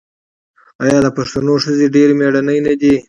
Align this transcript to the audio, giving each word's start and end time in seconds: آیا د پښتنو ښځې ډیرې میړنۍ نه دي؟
آیا 0.83 0.99
د 1.05 1.07
پښتنو 1.17 1.53
ښځې 1.63 1.87
ډیرې 1.95 2.13
میړنۍ 2.19 2.59
نه 2.67 2.73
دي؟ 2.81 2.93